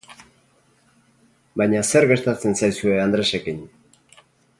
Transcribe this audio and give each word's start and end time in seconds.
Baina 1.61 1.83
zer 1.91 2.07
gertatzen 2.13 2.57
zaizue 2.61 2.97
Andresekin. 3.05 3.61